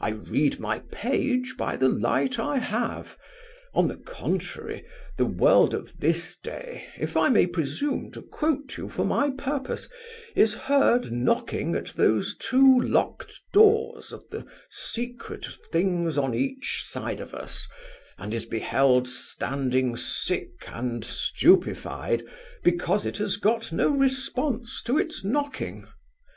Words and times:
I 0.00 0.08
read 0.08 0.58
my 0.58 0.80
page 0.90 1.54
by 1.56 1.76
the 1.76 1.88
light 1.88 2.36
I 2.36 2.58
have. 2.58 3.16
On 3.72 3.86
the 3.86 3.94
contrary, 3.96 4.84
the 5.16 5.24
world 5.24 5.72
of 5.72 6.00
this 6.00 6.34
day, 6.36 6.86
if 6.98 7.16
I 7.16 7.28
may 7.28 7.46
presume 7.46 8.10
to 8.10 8.22
quote 8.22 8.76
you 8.76 8.88
for 8.88 9.04
my 9.04 9.30
purpose, 9.30 9.88
is 10.34 10.54
heard 10.56 11.12
knocking 11.12 11.76
at 11.76 11.90
those 11.90 12.34
two 12.36 12.80
locked 12.80 13.40
doors 13.52 14.10
of 14.12 14.28
the 14.30 14.44
secret 14.68 15.46
of 15.46 15.54
things 15.70 16.18
on 16.18 16.34
each 16.34 16.82
side 16.84 17.20
of 17.20 17.32
us, 17.32 17.68
and 18.18 18.34
is 18.34 18.44
beheld 18.46 19.06
standing 19.06 19.96
sick 19.96 20.56
and 20.66 21.04
stupefied 21.04 22.24
because 22.64 23.06
it 23.06 23.18
has 23.18 23.36
got 23.36 23.70
no 23.70 23.90
response 23.90 24.82
to 24.82 24.98
its 24.98 25.22
knocking. 25.22 25.86